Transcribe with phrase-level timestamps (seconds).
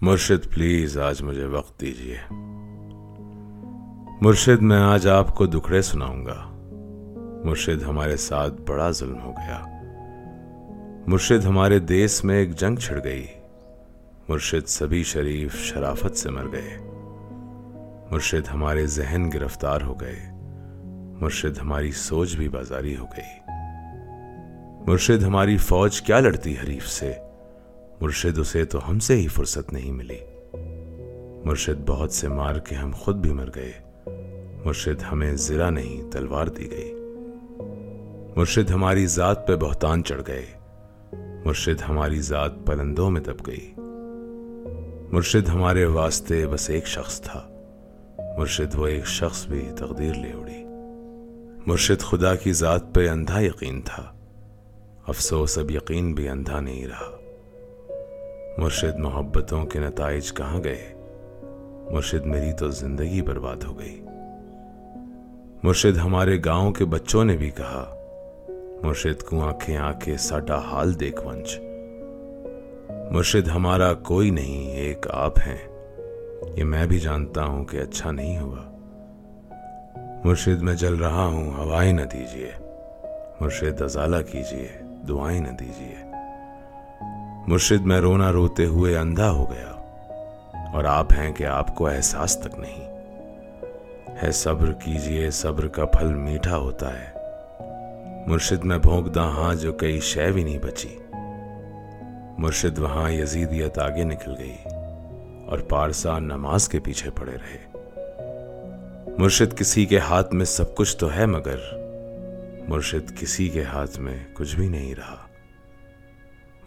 [0.00, 2.16] مرشد پلیز آج مجھے وقت دیجیے
[4.20, 6.44] مرشد، میں آج آپ کو دکھڑے سناؤں گا۔
[7.44, 9.64] مرشد ہمارے ساتھ بڑا ظلم ہو گیا۔
[11.06, 13.26] مرشد ہمارے دیس میں ایک جنگ چھڑ گئی۔
[14.28, 16.78] مرشد سبھی شریف شرافت سے مر گئے۔
[18.10, 20.20] مرشد ہمارے ذہن گرفتار ہو گئے۔
[21.20, 23.52] مرشد ہماری سوچ بھی بازاری ہو گئی۔
[24.86, 27.12] مرشد ہماری فوج کیا لڑتی حریف سے؟
[28.00, 30.18] مرشد اسے تو ہم سے ہی فرصت نہیں ملی۔
[31.44, 33.72] مرشد بہت سے مار کے ہم خود بھی مر گئے۔
[34.64, 36.94] مرشد ہمیں زرا نہیں، تلوار دی گئی۔
[38.36, 40.46] مرشد ہماری ذات پہ بہتان چڑھ گئے۔
[41.44, 43.72] مرشد ہماری ذات پلندوں میں دب گئی۔
[45.12, 47.48] مرشد ہمارے واسطے بس ایک شخص تھا۔
[48.38, 50.64] مرشد وہ ایک شخص بھی تقدیر لے اڑی۔
[51.66, 54.12] مرشد خدا کی ذات پہ اندھا یقین تھا۔
[55.06, 57.25] افسوس، اب یقین بھی اندھا نہیں رہا۔
[58.58, 60.94] مرشد محبتوں کے نتائج کہاں گئے؟
[61.90, 64.00] مرشد میری تو زندگی برباد ہو گئی۔
[65.62, 67.94] مرشد ہمارے گاؤں کے بچوں نے بھی کہا،
[68.82, 71.60] مرشد کو آنکھیں آنکھیں ساٹا حال دیکھ ونچ
[73.10, 75.68] مرشد ہمارا کوئی نہیں، ایک آپ ہیں۔
[76.56, 78.78] یہ میں بھی جانتا ہوں کہ اچھا نہیں ہوا۔
[80.24, 82.50] مرشد میں جل رہا ہوں، ہوائیں نہ دیجیے
[83.40, 84.68] مرشد ازالہ کیجیے
[85.08, 86.05] دعائیں نہ دیجیے
[87.46, 89.70] مرشد میں رونا روتے ہوئے اندھا ہو گیا
[90.72, 92.80] اور آپ ہیں کہ آپ کو احساس تک نہیں۔
[94.22, 97.12] ہے صبر کیجیے صبر کا پھل میٹھا ہوتا ہے۔
[98.26, 100.98] مرشد میں بھونکدا ہاں جو کئی شے بھی نہیں بچی۔
[102.38, 104.56] مرشد وہاں یزیدیت آگے نکل گئی
[105.46, 107.78] اور پارسا نماز کے پیچھے پڑے رہے۔
[109.18, 111.58] مرشد کسی کے ہاتھ میں سب کچھ تو ہے مگر
[112.68, 115.25] مرشد کسی کے ہاتھ میں کچھ بھی نہیں رہا۔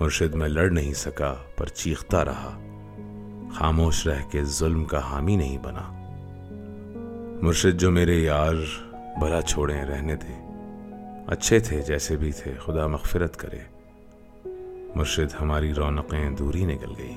[0.00, 2.58] مرشد میں لڑ نہیں سکا، پر چیختا رہا۔
[3.54, 5.92] خاموش رہ کے ظلم کا حامی نہیں بنا۔
[7.42, 8.54] مرشد جو میرے یار
[9.18, 10.40] بھلا چھوڑیں رہنے دے
[11.26, 13.58] اچھے تھے جیسے بھی تھے، خدا مغفرت کرے۔
[14.94, 17.14] مرشد ہماری رونقیں دوری نکل گئی۔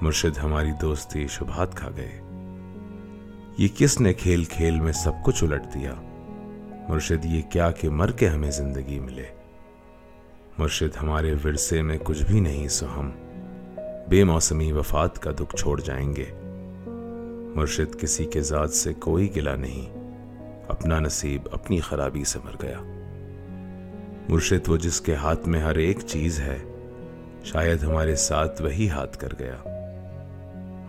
[0.00, 2.20] مرشد ہماری دوستی شبہات کھا گئے۔
[3.58, 5.94] یہ کس نے کھیل کھیل میں سب کچھ الٹ دیا؟
[6.88, 9.26] مرشد یہ کیا کہ مر کے ہمیں زندگی ملے۔
[10.58, 13.10] مرشد ہمارے ورثے میں کچھ بھی نہیں، سو ہم
[14.08, 16.24] بے موسمی وفات کا دکھ چھوڑ جائیں گے۔
[17.54, 19.92] مرشد کسی کے ذات سے کوئی گلا نہیں،
[20.68, 22.80] اپنا نصیب، اپنی خرابی سے مر گیا۔
[24.28, 26.58] مرشد وہ جس کے ہاتھ میں ہر ایک چیز ہے،
[27.44, 29.56] شاید ہمارے ساتھ وہی ہاتھ کر گیا۔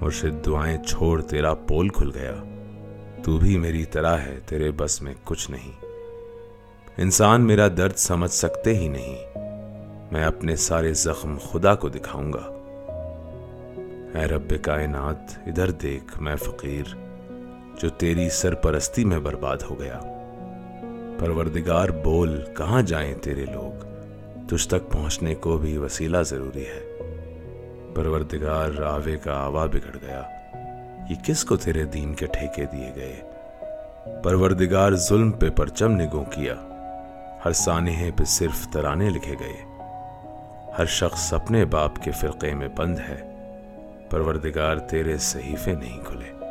[0.01, 2.35] مرشد دعائیں چھوڑ، تیرا پول کھل گیا۔
[3.23, 5.71] تو بھی میری طرح ہے، تیرے بس میں کچھ نہیں۔
[6.97, 9.36] انسان میرا درد سمجھ سکتے ہی نہیں۔
[10.11, 12.53] میں اپنے سارے زخم خدا کو دکھاؤں گا۔
[14.19, 16.95] اے رب کائنات، ادھر دیکھ میں فقیر،
[17.77, 19.99] جو تیری سرپرستی میں برباد ہو گیا۔
[21.19, 23.83] پروردگار، بول کہاں جائیں تیرے لوگ؟
[24.47, 26.97] تجھ تک پہنچنے کو بھی وسیلہ ضروری ہے۔
[27.95, 30.21] پروردگار راوے کا آوا بگڑ گیا۔
[31.09, 33.21] یہ کس کو تیرے دین کے ٹھیکے دیے گئے؟
[34.23, 36.55] پروردگار، ظلم پہ پرچم نگوں کیا۔
[37.45, 39.66] ہر سانحے پہ صرف ترانے لکھے گئے۔
[40.77, 43.21] ہر شخص اپنے باپ کے فرقے میں بند ہے۔
[44.09, 46.45] پروردگار تیرے صحیفے نہیں کھلے۔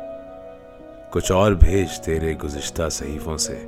[1.11, 3.63] کچھ اور بھیج تیرے گزشتہ صحیفوں سے۔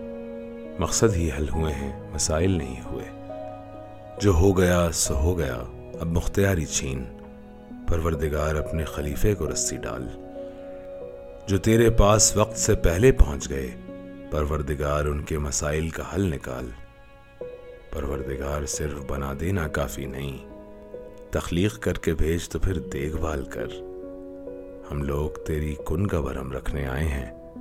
[0.80, 3.06] مقصد ہی حل ہوئے ہیں، مسائل نہیں ہوئے۔
[4.22, 5.58] جو ہو گیا سو ہو گیا،
[6.00, 7.03] اب مختاری چھین۔
[7.88, 10.08] پروردگار اپنے خلیفے کو رسی ڈال۔
[11.48, 13.72] جو تیرے پاس وقت سے پہلے پہنچ گئے،
[14.31, 16.69] پروردگار ان کے مسائل کا حل نکال۔
[17.90, 20.49] پروردگار صرف بنا دینا کافی نہیں
[21.31, 23.67] تخلیق کر کے بھیج تو پھر دیکھ بھال کر۔
[24.91, 27.53] ہم لوگ تیری کن کا برہم رکھنے آئے ہیں۔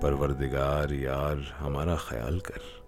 [0.00, 2.79] پروردگار یار ہمارا خیال کر۔